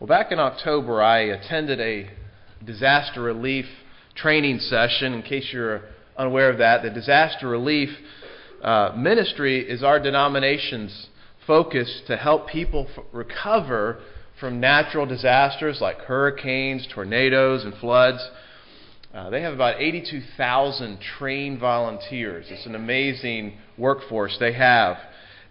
[0.00, 2.08] Well, back in October, I attended a
[2.64, 3.66] disaster relief
[4.14, 5.12] training session.
[5.12, 5.80] In case you're
[6.16, 7.88] unaware of that, the disaster relief
[8.62, 11.08] uh, ministry is our denomination's
[11.48, 13.98] focus to help people f- recover
[14.38, 18.24] from natural disasters like hurricanes, tornadoes, and floods.
[19.12, 22.46] Uh, they have about 82,000 trained volunteers.
[22.50, 24.96] It's an amazing workforce they have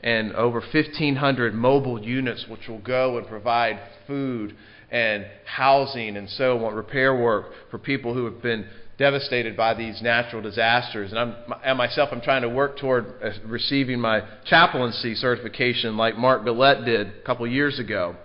[0.01, 4.55] and over 1,500 mobile units which will go and provide food
[4.91, 8.65] and housing and so on, repair work for people who have been
[8.97, 11.11] devastated by these natural disasters.
[11.11, 16.17] And, I'm, and myself, I'm trying to work toward uh, receiving my chaplaincy certification like
[16.17, 18.15] Mark Gillette did a couple years ago.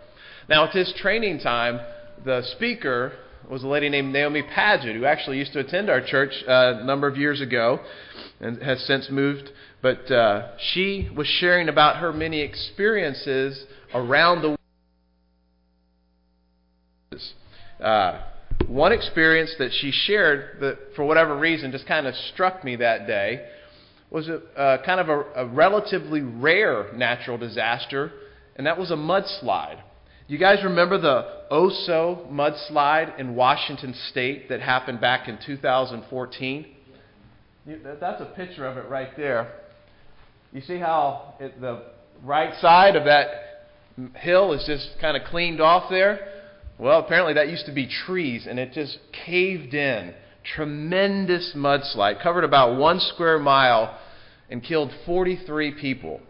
[0.48, 1.80] Now, at this training time,
[2.25, 3.12] the speaker
[3.50, 6.84] was a lady named Naomi Paget, who actually used to attend our church uh, a
[6.84, 7.80] number of years ago
[8.42, 9.48] and has since moved
[9.80, 13.64] but uh, she was sharing about her many experiences
[13.95, 14.56] around the
[17.83, 18.23] uh,
[18.69, 23.06] one experience that she shared that, for whatever reason, just kind of struck me that
[23.06, 23.44] day
[24.11, 28.12] was a, uh, kind of a, a relatively rare natural disaster,
[28.56, 29.80] and that was a mudslide.
[30.28, 36.72] You guys remember the Oso mudslide in Washington State that happened back in 2014?
[37.66, 39.52] That's a picture of it right there.
[40.52, 41.82] You see how it, the
[42.22, 43.27] right side of that
[44.16, 46.28] hill is just kind of cleaned off there?
[46.78, 50.14] Well, apparently that used to be trees, and it just caved in.
[50.56, 53.98] Tremendous mudslide, covered about one square mile,
[54.50, 56.20] and killed 43 people.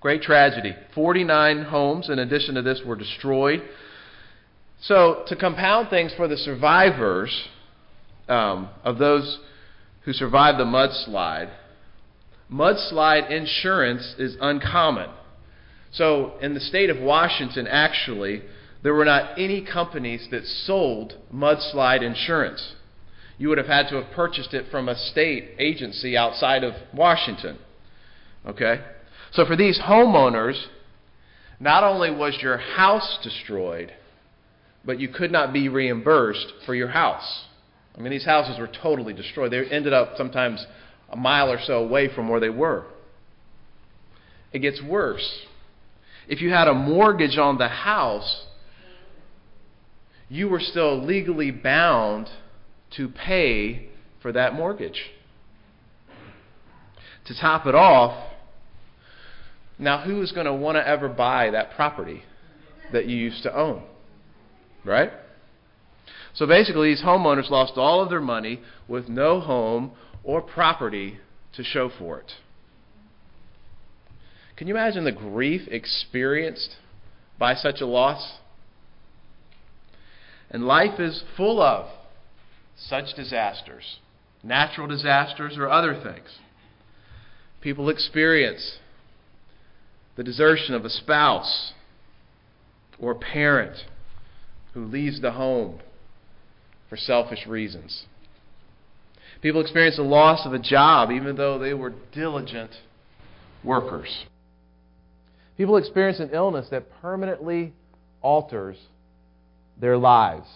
[0.00, 0.74] Great tragedy.
[0.94, 3.62] 49 homes, in addition to this, were destroyed.
[4.80, 7.48] So, to compound things for the survivors
[8.28, 9.38] um, of those
[10.04, 11.50] who survived the mudslide,
[12.50, 15.10] mudslide insurance is uncommon.
[15.92, 18.42] So, in the state of Washington, actually,
[18.82, 22.74] there were not any companies that sold mudslide insurance.
[23.38, 27.58] You would have had to have purchased it from a state agency outside of Washington.
[28.46, 28.80] Okay?
[29.32, 30.64] So, for these homeowners,
[31.60, 33.92] not only was your house destroyed,
[34.84, 37.44] but you could not be reimbursed for your house.
[37.96, 39.52] I mean, these houses were totally destroyed.
[39.52, 40.64] They ended up sometimes
[41.10, 42.86] a mile or so away from where they were.
[44.52, 45.46] It gets worse.
[46.28, 48.46] If you had a mortgage on the house,
[50.28, 52.28] you were still legally bound
[52.96, 53.88] to pay
[54.20, 55.10] for that mortgage.
[57.26, 58.32] To top it off,
[59.78, 62.22] now who is going to want to ever buy that property
[62.92, 63.82] that you used to own?
[64.84, 65.10] Right?
[66.34, 69.92] So basically, these homeowners lost all of their money with no home
[70.24, 71.18] or property
[71.54, 72.32] to show for it.
[74.56, 76.76] Can you imagine the grief experienced
[77.38, 78.38] by such a loss?
[80.50, 81.88] And life is full of
[82.76, 83.98] such disasters,
[84.42, 86.38] natural disasters or other things.
[87.60, 88.78] People experience
[90.16, 91.72] the desertion of a spouse
[92.98, 93.76] or parent
[94.74, 95.80] who leaves the home
[96.92, 98.04] for selfish reasons.
[99.40, 102.70] People experience the loss of a job even though they were diligent
[103.64, 104.26] workers.
[105.56, 107.72] People experience an illness that permanently
[108.20, 108.76] alters
[109.80, 110.46] their lives.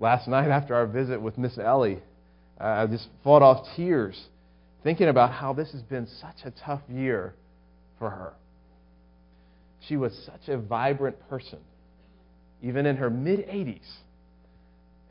[0.00, 2.02] Last night, after our visit with Miss Ellie,
[2.60, 4.20] uh, I just fought off tears
[4.82, 7.36] thinking about how this has been such a tough year
[8.00, 8.32] for her.
[9.86, 11.60] She was such a vibrant person,
[12.62, 13.98] even in her mid 80s.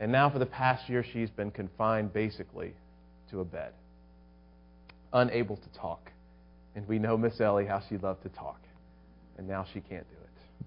[0.00, 2.74] And now, for the past year, she's been confined basically
[3.30, 3.72] to a bed,
[5.12, 6.10] unable to talk.
[6.74, 8.60] And we know Miss Ellie how she loved to talk.
[9.38, 10.66] And now she can't do it.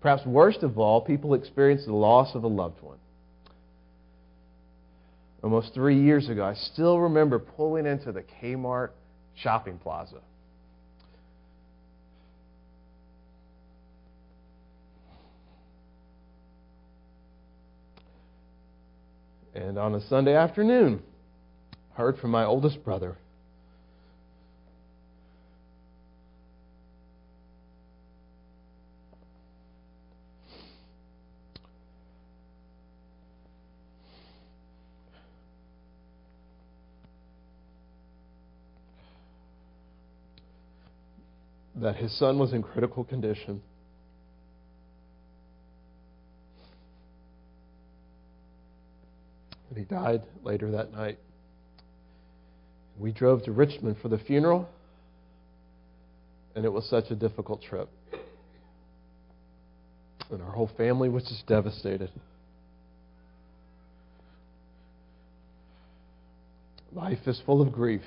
[0.00, 2.98] Perhaps worst of all, people experience the loss of a loved one.
[5.42, 8.90] Almost three years ago, I still remember pulling into the Kmart
[9.34, 10.20] shopping plaza
[19.54, 21.00] And on a Sunday afternoon,
[21.94, 23.16] heard from my oldest brother.
[41.76, 43.62] That his son was in critical condition.
[49.68, 51.18] And he died later that night.
[52.98, 54.68] We drove to Richmond for the funeral,
[56.54, 57.88] and it was such a difficult trip.
[60.30, 62.10] And our whole family was just devastated.
[66.92, 68.02] Life is full of grief.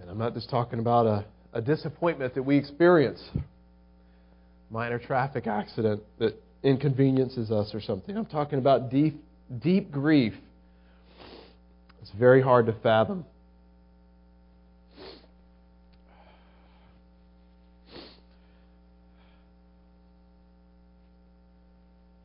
[0.00, 1.24] And I'm not just talking about a,
[1.54, 3.22] a disappointment that we experience,
[4.70, 8.16] minor traffic accident that inconveniences us or something.
[8.16, 9.22] I'm talking about deep,
[9.62, 10.34] deep grief.
[12.02, 13.24] It's very hard to fathom.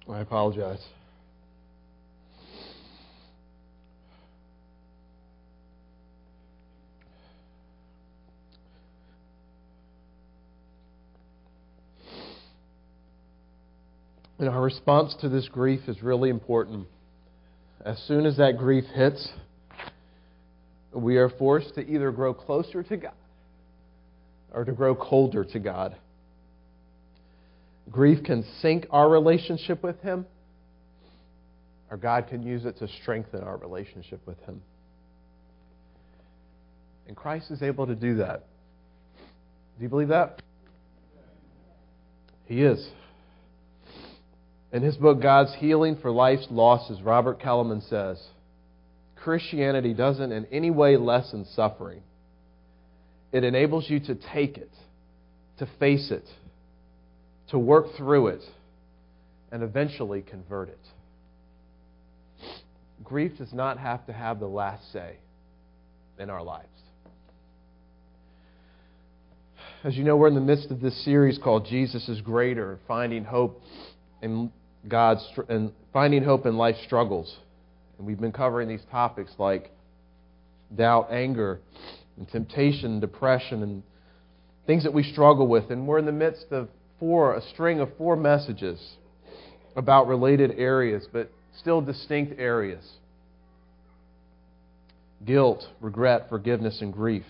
[0.09, 0.85] I apologize.
[14.37, 16.87] And our response to this grief is really important.
[17.85, 19.29] As soon as that grief hits,
[20.93, 23.13] we are forced to either grow closer to God
[24.53, 25.95] or to grow colder to God.
[27.91, 30.25] Grief can sink our relationship with Him,
[31.91, 34.61] or God can use it to strengthen our relationship with Him.
[37.07, 38.47] And Christ is able to do that.
[39.77, 40.41] Do you believe that?
[42.45, 42.89] He is.
[44.75, 48.21] In his book, God's Healing for Life's Losses, Robert Kellemen says
[49.15, 52.01] Christianity doesn't in any way lessen suffering,
[53.31, 54.71] it enables you to take it,
[55.59, 56.25] to face it,
[57.51, 58.41] to work through it,
[59.49, 60.79] and eventually convert it.
[63.01, 65.15] Grief does not have to have the last say
[66.19, 66.67] in our lives.
[69.85, 73.23] As you know, we're in the midst of this series called Jesus is Greater, Finding
[73.23, 73.61] Hope
[74.21, 74.51] in
[74.87, 77.35] God's and finding hope in life struggles.
[77.97, 79.71] And we've been covering these topics like
[80.75, 81.59] doubt, anger,
[82.17, 83.83] and temptation, depression, and
[84.67, 85.69] things that we struggle with.
[85.69, 88.95] And we're in the midst of four, a string of four messages
[89.75, 91.29] about related areas, but
[91.59, 92.83] still distinct areas
[95.25, 97.25] guilt, regret, forgiveness, and grief.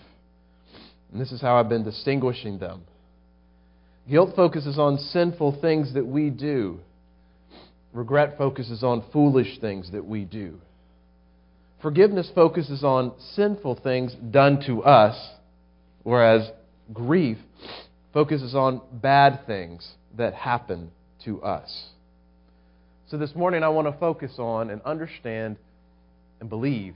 [1.12, 2.82] And this is how I've been distinguishing them.
[4.08, 6.80] Guilt focuses on sinful things that we do.
[7.96, 10.60] Regret focuses on foolish things that we do.
[11.80, 15.16] Forgiveness focuses on sinful things done to us,
[16.02, 16.50] whereas
[16.92, 17.38] grief
[18.12, 20.90] focuses on bad things that happen
[21.24, 21.86] to us.
[23.08, 25.56] So this morning I want to focus on and understand
[26.38, 26.94] and believe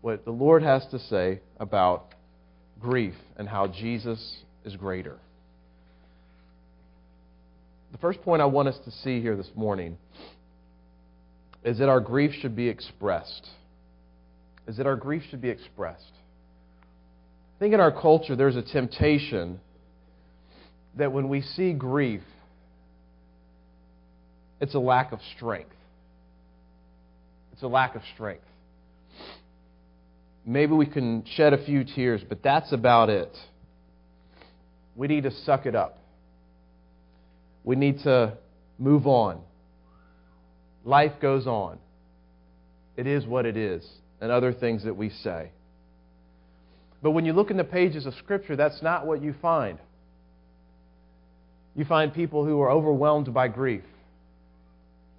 [0.00, 2.06] what the Lord has to say about
[2.80, 5.18] grief and how Jesus is greater.
[7.92, 9.98] The first point I want us to see here this morning
[11.64, 13.48] is that our grief should be expressed.
[14.66, 16.12] Is that our grief should be expressed.
[17.56, 19.60] I think in our culture there's a temptation
[20.96, 22.22] that when we see grief,
[24.60, 25.74] it's a lack of strength.
[27.52, 28.44] It's a lack of strength.
[30.46, 33.36] Maybe we can shed a few tears, but that's about it.
[34.96, 35.99] We need to suck it up.
[37.70, 38.36] We need to
[38.80, 39.42] move on.
[40.84, 41.78] Life goes on.
[42.96, 43.88] It is what it is,
[44.20, 45.52] and other things that we say.
[47.00, 49.78] But when you look in the pages of Scripture, that's not what you find.
[51.76, 53.84] You find people who are overwhelmed by grief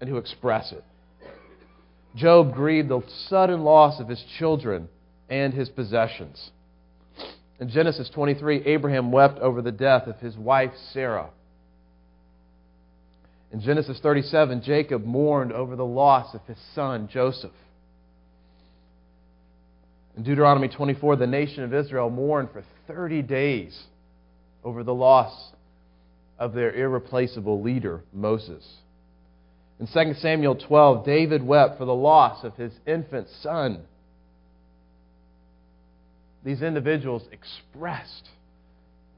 [0.01, 0.83] and who express it.
[2.17, 4.89] Job grieved the sudden loss of his children
[5.29, 6.51] and his possessions.
[7.61, 11.29] In Genesis 23, Abraham wept over the death of his wife Sarah.
[13.51, 17.51] In Genesis 37, Jacob mourned over the loss of his son Joseph.
[20.15, 23.77] In Deuteronomy 24, the nation of Israel mourned for 30 days
[24.63, 25.51] over the loss
[26.39, 28.65] of their irreplaceable leader, Moses.
[29.79, 33.83] In 2 Samuel 12, David wept for the loss of his infant son.
[36.43, 38.29] These individuals expressed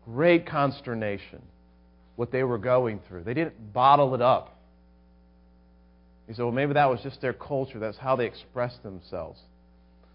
[0.05, 1.41] great consternation
[2.15, 3.24] what they were going through.
[3.24, 4.58] They didn't bottle it up.
[6.27, 7.79] He said, well, maybe that was just their culture.
[7.79, 9.39] That's how they expressed themselves.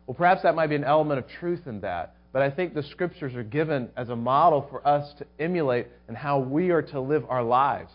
[0.06, 2.14] Well, perhaps that might be an element of truth in that.
[2.32, 6.16] But I think the scriptures are given as a model for us to emulate and
[6.16, 7.90] how we are to live our lives.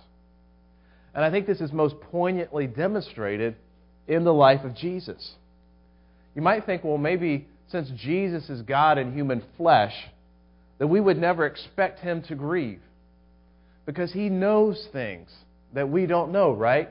[1.15, 3.55] And I think this is most poignantly demonstrated
[4.07, 5.33] in the life of Jesus.
[6.35, 9.93] You might think, well, maybe since Jesus is God in human flesh,
[10.79, 12.81] that we would never expect him to grieve
[13.85, 15.29] because He knows things
[15.73, 16.89] that we don't know, right?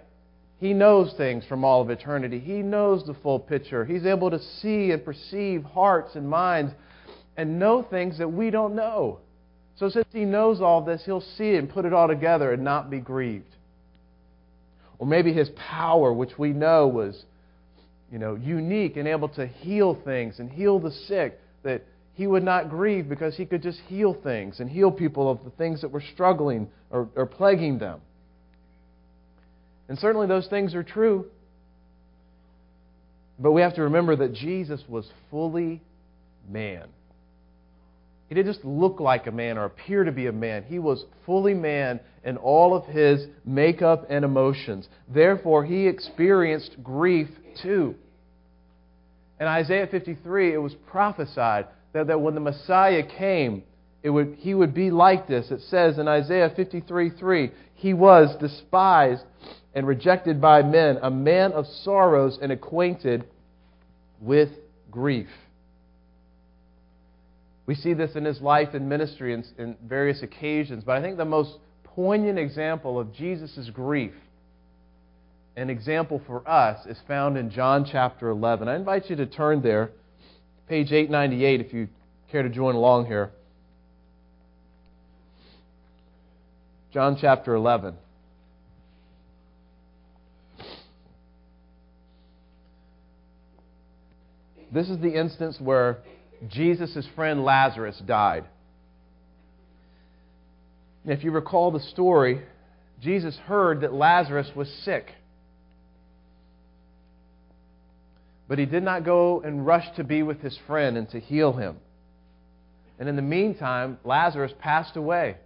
[0.59, 2.39] He knows things from all of eternity.
[2.39, 3.85] He knows the full picture.
[3.85, 6.73] He's able to see and perceive hearts and minds
[7.37, 9.19] and know things that we don't know.
[9.77, 12.63] So, since He knows all this, He'll see it and put it all together and
[12.63, 13.57] not be grieved.
[14.99, 17.25] Or maybe His power, which we know was
[18.13, 21.83] you know, unique and able to heal things and heal the sick, that
[22.15, 25.51] he would not grieve because he could just heal things and heal people of the
[25.51, 28.01] things that were struggling or, or plaguing them.
[29.89, 31.27] And certainly those things are true.
[33.39, 35.83] But we have to remember that Jesus was fully
[36.49, 36.87] man.
[38.29, 40.65] He didn't just look like a man or appear to be a man.
[40.65, 44.89] He was fully man in all of his makeup and emotions.
[45.13, 47.29] Therefore, he experienced grief
[47.63, 47.95] too.
[49.41, 53.63] In Isaiah 53, it was prophesied that, that when the Messiah came,
[54.03, 55.51] it would, he would be like this.
[55.51, 59.25] It says in Isaiah 53 3, He was despised
[59.75, 63.25] and rejected by men, a man of sorrows and acquainted
[64.21, 64.51] with
[64.91, 65.29] grief.
[67.67, 71.17] We see this in his life and ministry in, in various occasions, but I think
[71.17, 74.13] the most poignant example of Jesus' grief,
[75.57, 78.69] an example for us, is found in John chapter 11.
[78.69, 79.93] I invite you to turn there,
[80.69, 81.89] page 898, if you
[82.31, 83.31] care to join along here.
[86.93, 87.95] John chapter 11.
[94.73, 95.99] This is the instance where
[96.49, 98.45] Jesus' friend Lazarus died.
[101.05, 102.43] If you recall the story,
[103.01, 105.13] Jesus heard that Lazarus was sick.
[108.49, 111.53] But he did not go and rush to be with his friend and to heal
[111.53, 111.77] him.
[112.99, 115.37] And in the meantime, Lazarus passed away.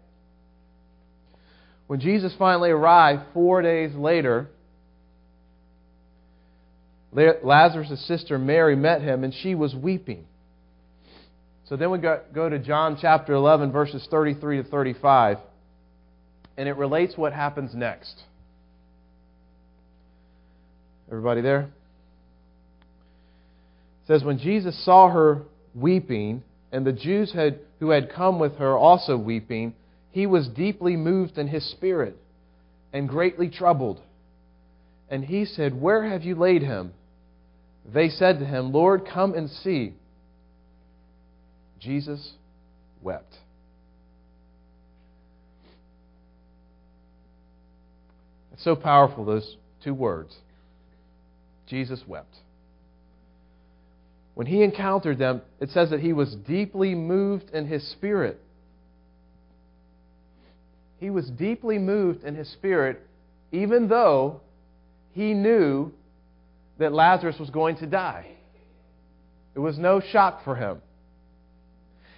[1.87, 4.49] When Jesus finally arrived four days later,
[7.13, 10.27] Lazarus' sister Mary met him, and she was weeping.
[11.69, 15.39] So then we go, go to John chapter 11, verses 33 to 35,
[16.57, 18.23] and it relates what happens next.
[21.09, 21.71] Everybody there?
[24.07, 25.43] Says, When Jesus saw her
[25.75, 29.75] weeping, and the Jews had, who had come with her also weeping,
[30.11, 32.17] he was deeply moved in his spirit
[32.93, 34.01] and greatly troubled.
[35.09, 36.93] And he said, Where have you laid him?
[37.93, 39.95] They said to him, Lord, come and see.
[41.79, 42.33] Jesus
[43.03, 43.37] wept.
[48.53, 50.35] It's so powerful, those two words.
[51.69, 52.35] Jesus wept.
[54.37, 58.39] When he encountered them, it says that he was deeply moved in his spirit.
[60.99, 63.01] He was deeply moved in his spirit,
[63.51, 64.43] even though
[65.13, 65.91] he knew
[66.77, 68.27] that Lazarus was going to die.
[69.55, 70.83] It was no shock for him.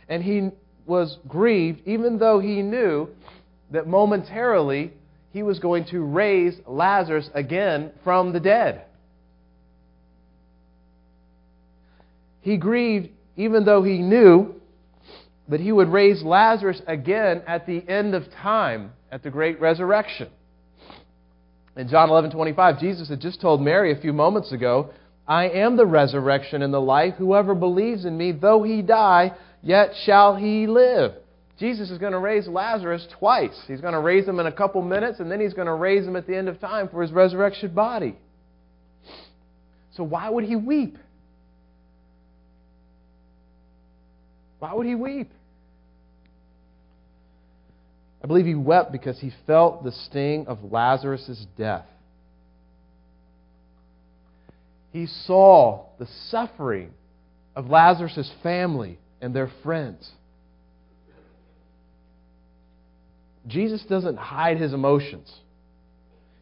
[0.09, 0.51] And he
[0.87, 3.11] was grieved, even though he knew
[3.71, 4.93] that momentarily
[5.33, 8.87] he was going to raise Lazarus again from the dead.
[12.49, 14.55] He grieved, even though he knew
[15.49, 20.29] that he would raise Lazarus again at the end of time, at the great resurrection.
[21.77, 24.89] In John 11:25, Jesus had just told Mary a few moments ago,
[25.27, 27.17] "I am the resurrection and the life.
[27.17, 31.17] Whoever believes in me, though he die, yet shall he live."
[31.59, 33.63] Jesus is going to raise Lazarus twice.
[33.67, 36.07] He's going to raise him in a couple minutes, and then he's going to raise
[36.07, 38.17] him at the end of time for his resurrection body.
[39.91, 40.97] So why would he weep?
[44.59, 45.31] Why would he weep?
[48.23, 51.87] I believe he wept because he felt the sting of Lazarus' death.
[54.91, 56.93] He saw the suffering
[57.55, 60.11] of Lazarus' family and their friends.
[63.47, 65.33] Jesus doesn't hide his emotions.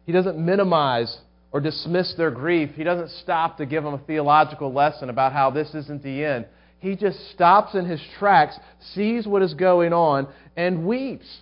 [0.05, 1.17] He doesn't minimize
[1.51, 2.71] or dismiss their grief.
[2.75, 6.45] He doesn't stop to give them a theological lesson about how this isn't the end.
[6.79, 8.57] He just stops in his tracks,
[8.93, 11.41] sees what is going on, and weeps.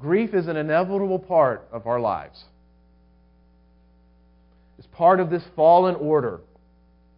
[0.00, 2.44] Grief is an inevitable part of our lives.
[4.78, 6.40] It's part of this fallen order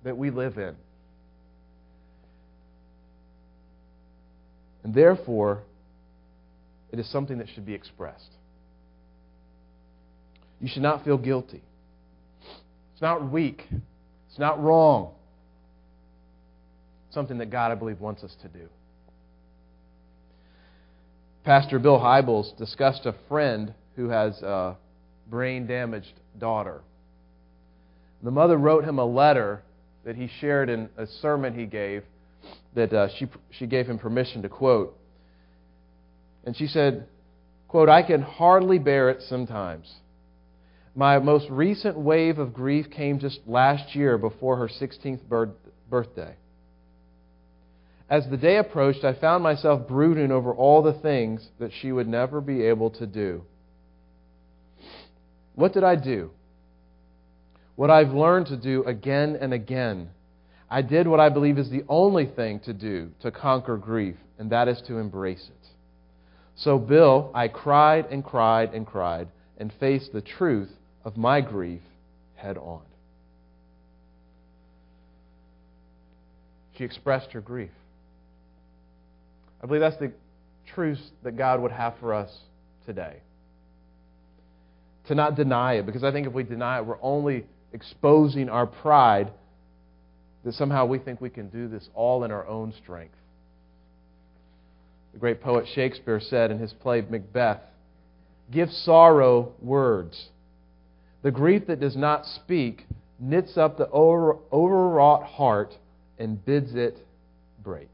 [0.05, 0.77] that we live in.
[4.85, 5.63] And therefore,
[6.93, 8.31] it is something that should be expressed.
[10.61, 11.63] You should not feel guilty.
[12.97, 13.63] It's not weak.
[14.31, 15.11] It's not wrong.
[17.07, 18.71] It's something that God, I believe, wants us to do.
[21.45, 24.79] Pastor Bill Hybels discussed a friend who has a
[25.29, 26.81] brain damaged daughter.
[28.23, 29.61] The mother wrote him a letter
[30.07, 32.03] that he shared in a sermon he gave
[32.75, 34.99] that uh, she, she gave him permission to quote.
[36.47, 37.07] And she said,
[37.69, 39.93] quote, I can hardly bear it sometimes.
[40.97, 45.21] My most recent wave of grief came just last year before her 16th
[45.91, 46.35] birthday.
[48.09, 52.09] As the day approached, I found myself brooding over all the things that she would
[52.09, 53.45] never be able to do.
[55.55, 56.31] What did I do?
[57.75, 60.09] What I've learned to do again and again.
[60.71, 64.49] I did what I believe is the only thing to do to conquer grief, and
[64.51, 65.69] that is to embrace it.
[66.55, 70.71] So, Bill, I cried and cried and cried and faced the truth
[71.07, 71.83] of my grief
[72.35, 72.83] head on.
[76.77, 77.71] She expressed her grief.
[79.63, 80.13] I believe that's the
[80.75, 82.37] truth that God would have for us
[82.85, 83.19] today.
[85.07, 88.67] To not deny it, because I think if we deny it, we're only exposing our
[88.67, 89.31] pride
[90.45, 93.15] that somehow we think we can do this all in our own strength.
[95.13, 97.61] The great poet Shakespeare said in his play Macbeth
[98.51, 100.29] Give sorrow words.
[101.27, 102.87] The grief that does not speak
[103.19, 105.75] knits up the over, overwrought heart
[106.21, 107.05] and bids it
[107.65, 107.91] break.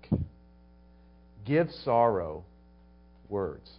[1.47, 2.45] Give sorrow
[3.31, 3.71] words.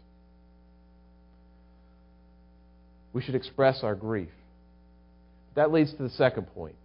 [3.13, 4.31] We should express our grief.
[5.53, 6.75] That leads to the second point.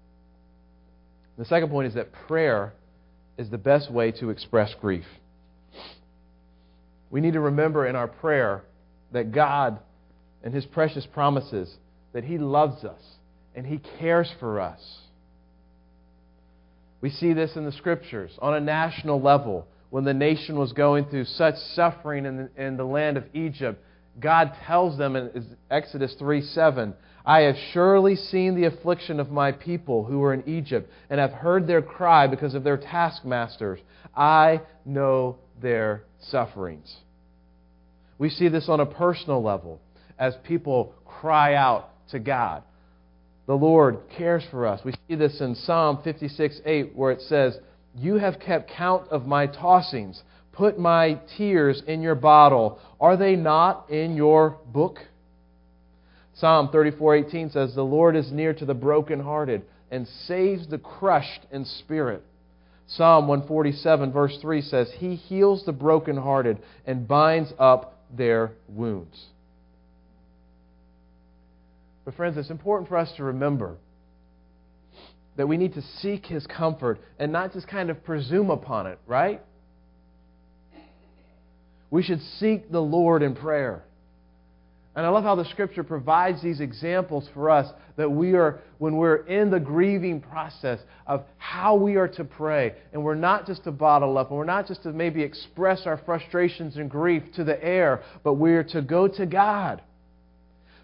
[1.38, 2.74] The second point is that prayer
[3.38, 5.06] is the best way to express grief.
[7.10, 8.60] We need to remember in our prayer
[9.12, 9.78] that God
[10.44, 11.74] and His precious promises,
[12.12, 13.02] that He loves us
[13.54, 14.80] and He cares for us.
[17.00, 21.06] We see this in the Scriptures on a national level when the nation was going
[21.06, 23.82] through such suffering in the, in the land of Egypt.
[24.20, 29.52] God tells them in Exodus 3 7, I have surely seen the affliction of my
[29.52, 33.80] people who are in Egypt, and have heard their cry because of their taskmasters.
[34.16, 36.96] I know their sufferings.
[38.18, 39.80] We see this on a personal level
[40.18, 42.62] as people cry out to God.
[43.46, 44.80] The Lord cares for us.
[44.84, 47.58] We see this in Psalm 56 8, where it says,
[47.94, 50.20] You have kept count of my tossings.
[50.52, 52.78] Put my tears in your bottle.
[53.00, 54.98] Are they not in your book?
[56.34, 61.64] Psalm 34:18 says, "The Lord is near to the brokenhearted and saves the crushed in
[61.64, 62.22] spirit."
[62.86, 69.26] Psalm 147 verse 3 says, "He heals the brokenhearted and binds up their wounds."
[72.08, 73.76] But friends, it's important for us to remember
[75.36, 78.98] that we need to seek his comfort and not just kind of presume upon it,
[79.06, 79.42] right?
[81.90, 83.84] We should seek the Lord in prayer.
[84.96, 88.96] And I love how the scripture provides these examples for us that we are, when
[88.96, 93.64] we're in the grieving process of how we are to pray, and we're not just
[93.64, 97.44] to bottle up, and we're not just to maybe express our frustrations and grief to
[97.44, 99.82] the air, but we're to go to God.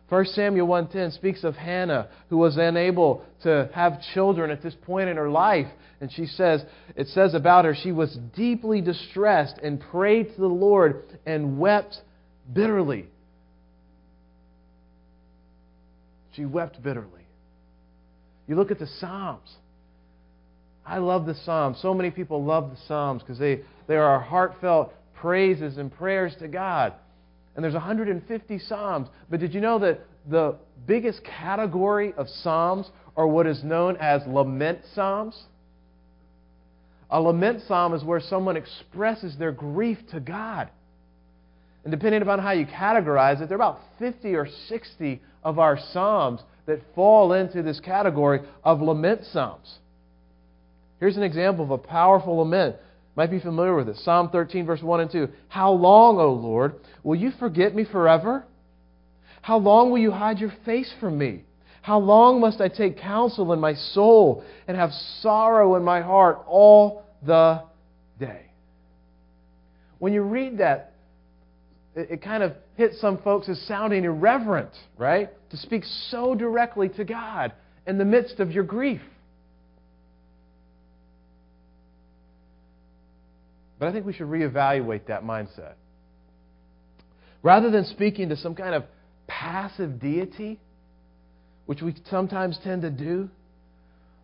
[0.08, 5.08] 1 Samuel 1:10 speaks of Hannah who was unable to have children at this point
[5.08, 5.68] in her life
[6.00, 6.64] and she says
[6.94, 12.00] it says about her she was deeply distressed and prayed to the Lord and wept
[12.52, 13.08] bitterly.
[16.32, 17.26] She wept bitterly.
[18.46, 19.56] You look at the Psalms.
[20.84, 21.78] I love the Psalms.
[21.80, 26.48] So many people love the Psalms because they, they are heartfelt praises and prayers to
[26.48, 26.92] God.
[27.54, 29.08] And there's 150 Psalms.
[29.30, 34.22] But did you know that the biggest category of Psalms are what is known as
[34.26, 35.44] lament Psalms?
[37.10, 40.68] A lament psalm is where someone expresses their grief to God.
[41.84, 45.78] And depending upon how you categorize it, there are about 50 or 60 of our
[45.92, 49.78] Psalms that fall into this category of lament Psalms.
[50.98, 52.76] Here's an example of a powerful lament.
[53.16, 53.96] Might be familiar with it.
[53.98, 55.28] Psalm 13, verse 1 and 2.
[55.48, 58.44] How long, O Lord, will you forget me forever?
[59.40, 61.44] How long will you hide your face from me?
[61.82, 66.38] How long must I take counsel in my soul and have sorrow in my heart
[66.46, 67.62] all the
[68.18, 68.46] day?
[69.98, 70.94] When you read that,
[71.94, 75.28] it, it kind of hits some folks as sounding irreverent, right?
[75.50, 77.52] To speak so directly to God
[77.86, 79.02] in the midst of your grief.
[83.78, 85.74] But I think we should reevaluate that mindset.
[87.42, 88.84] Rather than speaking to some kind of
[89.26, 90.58] passive deity,
[91.66, 93.28] which we sometimes tend to do,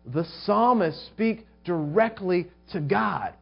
[0.05, 3.33] the psalmists speak directly to God.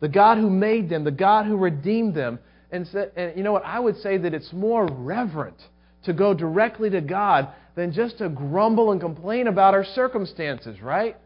[0.00, 2.38] The God who made them, the God who redeemed them.
[2.70, 3.64] And, and you know what?
[3.64, 5.56] I would say that it's more reverent
[6.04, 11.16] to go directly to God than just to grumble and complain about our circumstances, right?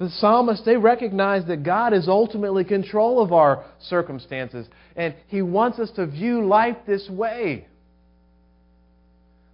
[0.00, 5.78] The psalmists, they recognize that God is ultimately control of our circumstances, and He wants
[5.78, 7.66] us to view life this way.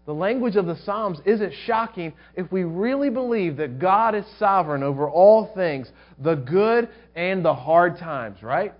[0.06, 4.84] The language of the Psalms isn't shocking if we really believe that God is sovereign
[4.84, 5.90] over all things,
[6.22, 8.72] the good and the hard times, right?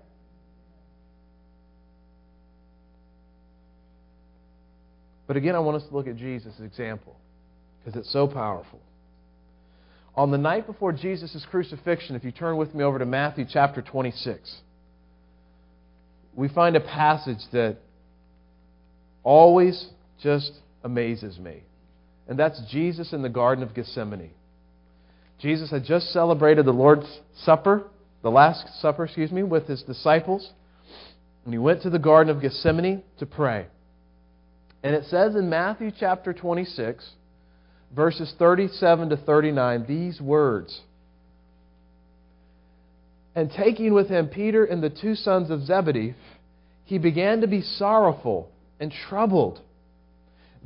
[5.27, 7.17] But again, I want us to look at Jesus' example
[7.83, 8.79] because it's so powerful.
[10.17, 13.83] On the night before Jesus' crucifixion, if you turn with me over to Matthew chapter
[13.83, 14.61] 26,
[16.35, 17.77] we find a passage that
[19.23, 20.53] always just
[20.83, 21.61] amazes me.
[22.27, 24.31] And that's Jesus in the Garden of Gethsemane.
[25.39, 27.83] Jesus had just celebrated the Lord's Supper,
[28.23, 30.51] the Last Supper, excuse me, with his disciples.
[31.45, 33.67] And he went to the Garden of Gethsemane to pray.
[34.81, 37.07] And it says in Matthew chapter 26,
[37.95, 40.81] verses 37 to 39, these words
[43.35, 46.15] And taking with him Peter and the two sons of Zebedee,
[46.85, 49.61] he began to be sorrowful and troubled.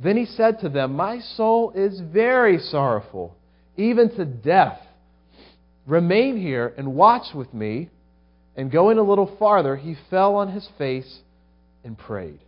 [0.02, 3.36] Then he said to them, My soul is very sorrowful,
[3.76, 4.80] even to death.
[5.86, 7.90] Remain here and watch with me.
[8.56, 11.20] And going a little farther, he fell on his face
[11.84, 12.40] and prayed.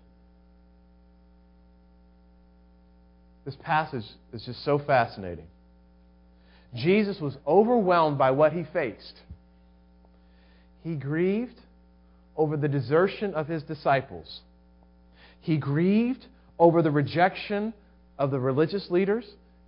[3.45, 5.47] This passage is just so fascinating.
[6.75, 9.21] Jesus was overwhelmed by what he faced.
[10.83, 11.61] He grieved
[12.37, 14.41] over the desertion of his disciples.
[15.41, 16.27] He grieved
[16.59, 17.75] over the rejection
[18.19, 19.25] of the religious leaders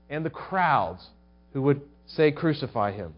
[0.08, 1.06] and the crowds
[1.52, 3.14] who would say, Crucify him.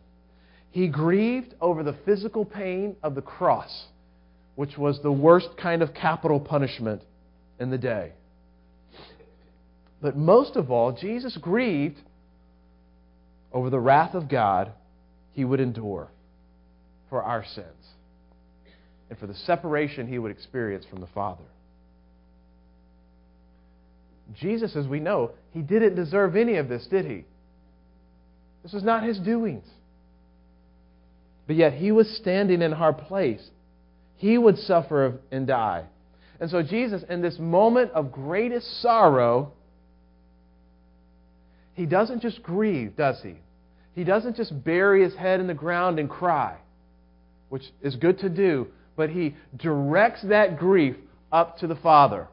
[0.71, 3.87] He grieved over the physical pain of the cross,
[4.55, 7.03] which was the worst kind of capital punishment
[7.59, 8.13] in the day.
[10.01, 11.99] But most of all, Jesus grieved
[13.53, 14.73] over the wrath of God
[15.33, 16.09] he would endure
[17.09, 17.67] for our sins
[19.11, 21.45] and for the separation he would experience from the Father.
[24.39, 27.25] Jesus, as we know, he didn't deserve any of this, did he?
[28.63, 29.67] This was not his doings.
[31.47, 33.43] But yet he was standing in our place.
[34.17, 35.85] He would suffer and die.
[36.41, 39.53] And so Jesus, in this moment of greatest sorrow,
[41.79, 43.37] he doesn't just grieve, does he?
[43.95, 46.57] He doesn't just bury his head in the ground and cry,
[47.51, 50.97] which is good to do, but he directs that grief
[51.31, 52.27] up to the Father.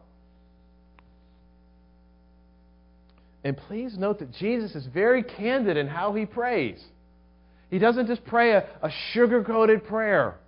[3.43, 6.83] And please note that Jesus is very candid in how he prays.
[7.69, 10.39] He doesn't just pray a, a sugar coated prayer.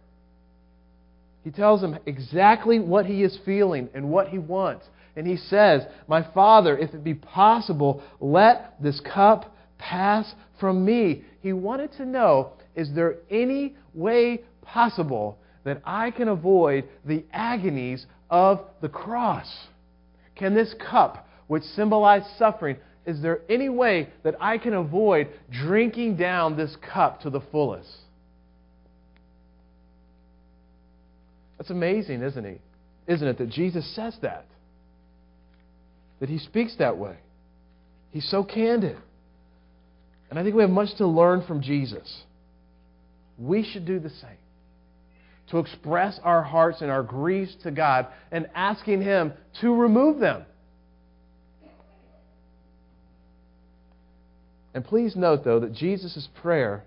[1.44, 4.88] He tells him exactly what he is feeling and what he wants.
[5.18, 11.24] And he says, My Father, if it be possible, let this cup pass from me.
[11.42, 18.06] He wanted to know is there any way possible that I can avoid the agonies
[18.30, 19.52] of the cross?
[20.36, 22.78] Can this cup, which symbolized suffering,
[23.08, 27.90] is there any way that I can avoid drinking down this cup to the fullest?
[31.58, 32.60] That's amazing, isn't he?
[33.12, 34.46] Isn't it that Jesus says that?
[36.20, 37.18] That he speaks that way.
[38.12, 38.98] He's so candid.
[40.30, 42.24] And I think we have much to learn from Jesus.
[43.38, 44.30] We should do the same.
[45.52, 50.46] To express our hearts and our griefs to God and asking Him to remove them.
[54.74, 56.84] And please note, though, that Jesus' prayer,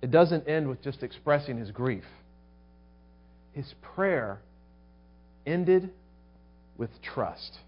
[0.00, 2.04] it doesn't end with just expressing his grief.
[3.52, 4.40] His prayer
[5.46, 5.90] ended
[6.76, 7.58] with trust.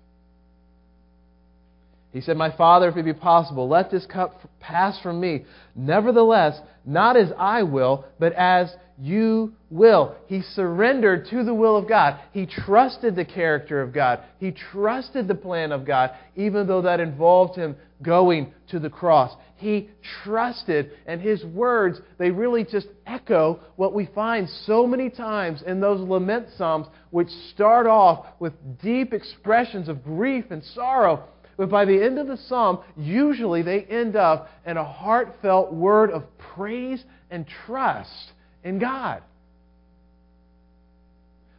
[2.15, 5.45] He said, My Father, if it be possible, let this cup pass from me.
[5.75, 10.15] Nevertheless, not as I will, but as you will.
[10.29, 12.21] He surrendered to the will of God.
[12.31, 14.21] He trusted the character of God.
[14.39, 19.35] He trusted the plan of God, even though that involved him going to the cross.
[19.57, 19.91] He
[20.23, 25.81] trusted, and his words, they really just echo what we find so many times in
[25.81, 31.25] those lament psalms, which start off with deep expressions of grief and sorrow
[31.57, 36.11] but by the end of the psalm, usually they end up in a heartfelt word
[36.11, 39.23] of praise and trust in God.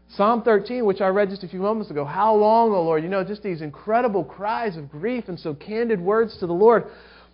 [0.09, 3.03] Psalm 13, which I read just a few moments ago, How long, O Lord?
[3.03, 6.85] You know, just these incredible cries of grief and so candid words to the Lord.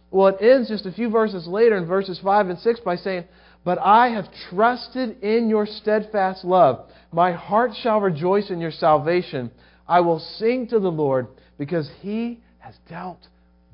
[0.09, 3.25] Well, it ends just a few verses later in verses 5 and 6 by saying,
[3.63, 6.89] But I have trusted in your steadfast love.
[7.11, 9.51] My heart shall rejoice in your salvation.
[9.87, 12.39] I will sing to the Lord because he
[12.71, 13.27] has dealt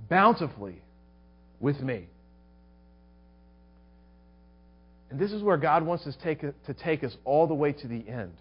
[0.09, 0.81] bountifully
[1.59, 2.07] with me.
[5.09, 7.87] And this is where God wants us take, to take us all the way to
[7.87, 8.33] the end.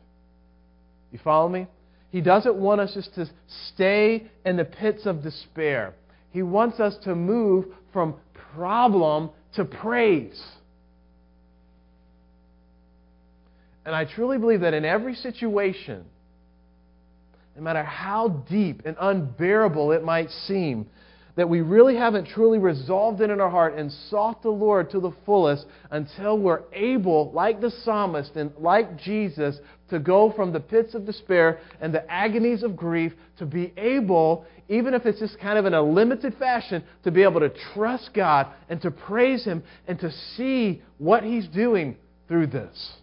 [1.12, 1.66] You follow me?
[2.10, 3.28] He doesn't want us just to
[3.74, 5.94] stay in the pits of despair.
[6.30, 8.14] He wants us to move from
[8.54, 10.42] problem to praise.
[13.84, 16.04] And I truly believe that in every situation,
[17.56, 20.86] no matter how deep and unbearable it might seem,
[21.36, 25.00] that we really haven't truly resolved it in our heart and sought the Lord to
[25.00, 29.58] the fullest until we're able, like the psalmist and like Jesus,
[29.90, 34.46] to go from the pits of despair and the agonies of grief to be able,
[34.68, 38.10] even if it's just kind of in a limited fashion, to be able to trust
[38.14, 41.96] God and to praise Him and to see what He's doing
[42.28, 42.96] through this.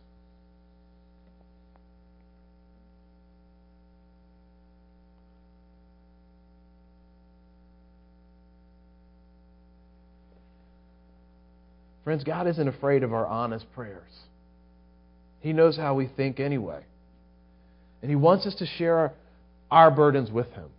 [12.03, 14.11] Friends, God isn't afraid of our honest prayers.
[15.39, 16.81] He knows how we think anyway.
[18.01, 19.13] And He wants us to share our,
[19.71, 20.69] our burdens with Him.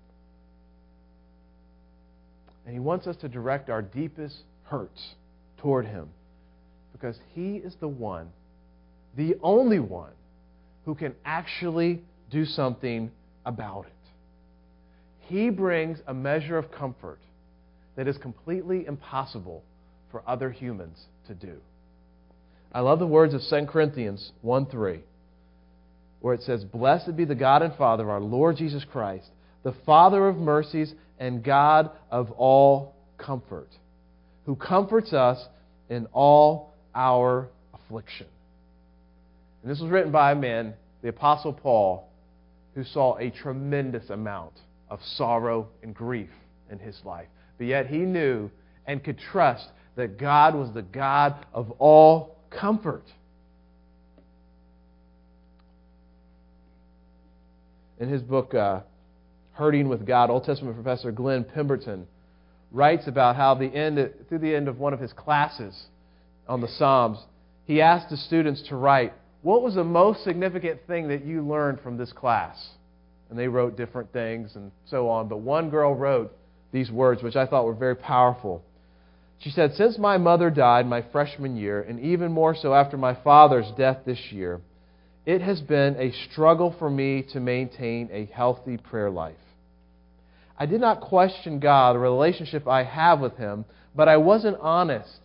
[2.66, 5.14] And He wants us to direct our deepest hurts
[5.58, 6.10] toward Him.
[6.92, 8.30] Because He is the one,
[9.16, 10.12] the only one,
[10.84, 13.10] who can actually do something
[13.46, 13.92] about it.
[15.20, 17.20] He brings a measure of comfort
[17.96, 19.62] that is completely impossible
[20.10, 21.58] for other humans to do.
[22.72, 25.00] I love the words of 2 Corinthians 1 3,
[26.20, 29.28] where it says, Blessed be the God and Father of our Lord Jesus Christ,
[29.62, 33.68] the Father of mercies and God of all comfort,
[34.44, 35.44] who comforts us
[35.88, 38.26] in all our affliction.
[39.62, 42.08] And this was written by a man, the Apostle Paul,
[42.74, 44.54] who saw a tremendous amount
[44.90, 46.30] of sorrow and grief
[46.70, 47.28] in his life.
[47.56, 48.50] But yet he knew
[48.86, 53.04] and could trust that God was the God of all comfort.
[58.00, 58.80] In his book, uh,
[59.54, 62.08] Hurting with God, Old Testament professor Glenn Pemberton
[62.72, 65.86] writes about how the end, through the end of one of his classes
[66.48, 67.18] on the Psalms,
[67.64, 71.80] he asked the students to write, What was the most significant thing that you learned
[71.80, 72.70] from this class?
[73.30, 75.28] And they wrote different things and so on.
[75.28, 76.36] But one girl wrote
[76.72, 78.64] these words, which I thought were very powerful.
[79.44, 83.12] She said, Since my mother died my freshman year, and even more so after my
[83.12, 84.62] father's death this year,
[85.26, 89.36] it has been a struggle for me to maintain a healthy prayer life.
[90.58, 95.20] I did not question God, the relationship I have with Him, but I wasn't honest.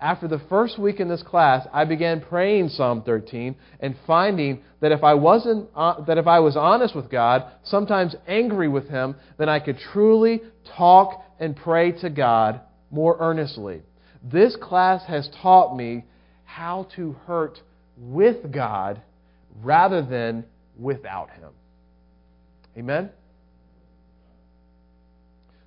[0.00, 4.90] After the first week in this class, I began praying Psalm 13 and finding that
[4.90, 9.14] if I wasn't uh, that if I was honest with God, sometimes angry with Him,
[9.38, 10.42] then I could truly
[10.76, 12.60] talk and pray to God
[12.92, 13.82] more earnestly.
[14.22, 16.04] This class has taught me
[16.44, 17.60] how to hurt
[17.96, 19.02] with God
[19.62, 20.44] rather than
[20.78, 21.50] without Him.
[22.76, 23.10] Amen?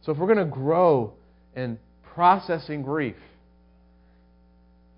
[0.03, 1.13] So, if we're going to grow
[1.55, 1.79] in
[2.13, 3.15] processing grief,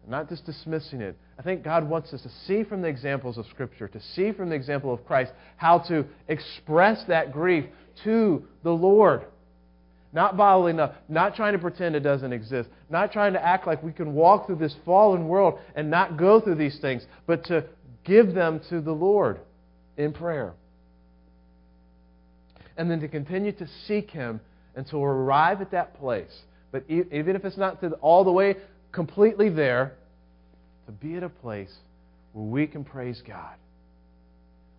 [0.08, 3.46] not just dismissing it, I think God wants us to see from the examples of
[3.48, 7.66] Scripture, to see from the example of Christ, how to express that grief
[8.04, 9.26] to the Lord.
[10.14, 13.84] Not bottling up, not trying to pretend it doesn't exist, not trying to act like
[13.84, 17.66] we can walk through this fallen world and not go through these things, but to
[18.06, 19.40] give them to the Lord
[19.98, 20.54] in prayer.
[22.78, 24.40] And then to continue to seek Him
[24.76, 26.42] until we arrive at that place.
[26.72, 28.56] But even if it's not all the way
[28.92, 29.94] completely there,
[30.86, 31.74] to be at a place
[32.34, 33.56] where we can praise God.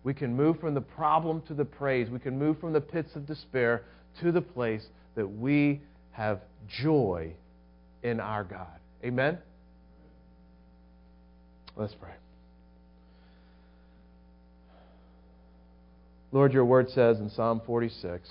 [0.03, 2.09] We can move from the problem to the praise.
[2.09, 3.83] We can move from the pits of despair
[4.21, 4.85] to the place
[5.19, 6.39] that we have
[6.81, 7.33] joy
[8.03, 8.79] in our God.
[9.03, 9.37] Amen?
[11.75, 12.13] Let's pray.
[16.31, 18.29] Lord, your word says in Psalm 46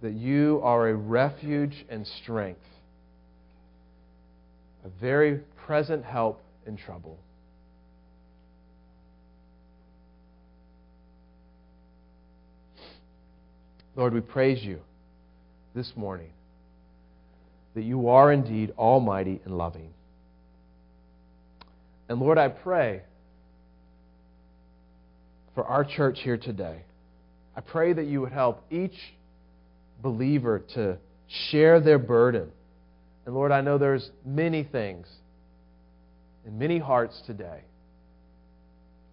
[0.00, 2.64] that you are a refuge and strength,
[4.82, 7.18] a very present help in trouble.
[13.96, 14.80] Lord, we praise you
[15.74, 16.30] this morning
[17.74, 19.92] that you are indeed almighty and loving.
[22.08, 23.02] And Lord, I pray
[25.54, 26.82] for our church here today.
[27.56, 28.96] I pray that you would help each
[30.02, 30.98] believer to
[31.50, 32.50] share their burden.
[33.26, 35.06] And Lord, I know there's many things
[36.46, 37.60] in many hearts today,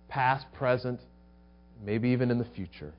[0.07, 0.99] past, present,
[1.83, 2.93] maybe even in the future.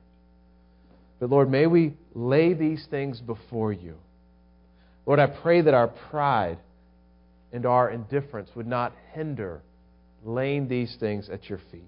[1.19, 3.95] But Lord, may we lay these things before you.
[5.05, 6.59] Lord, I pray that our pride
[7.51, 9.61] and our indifference would not hinder
[10.23, 11.83] laying these things at your feet.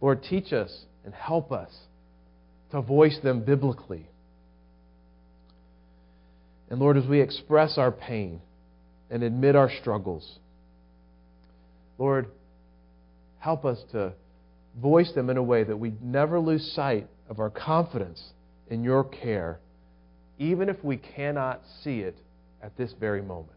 [0.00, 1.70] Lord, teach us and help us
[2.70, 4.06] to voice them biblically.
[6.70, 8.40] And Lord, as we express our pain
[9.10, 10.38] and admit our struggles,
[11.98, 12.26] Lord,
[13.38, 14.12] help us to
[14.80, 18.32] voice them in a way that we never lose sight of our confidence
[18.68, 19.60] in your care,
[20.38, 22.16] even if we cannot see it
[22.62, 23.52] at this very moment.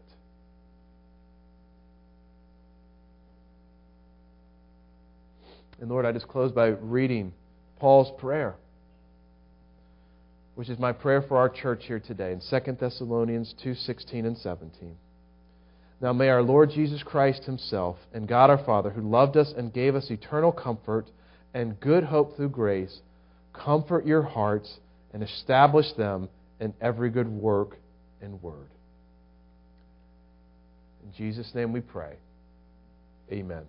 [5.80, 7.32] And Lord, I just close by reading
[7.80, 8.54] Paul's prayer,
[10.54, 14.96] which is my prayer for our church here today in 2 Thessalonians 2:16 and 17.
[16.00, 19.72] Now may our Lord Jesus Christ himself and God our Father, who loved us and
[19.72, 21.10] gave us eternal comfort
[21.52, 23.00] and good hope through grace,
[23.52, 24.78] comfort your hearts
[25.12, 26.28] and establish them
[26.60, 27.76] in every good work
[28.20, 28.68] and word.
[31.04, 32.16] In Jesus' name we pray.
[33.30, 33.64] Amen.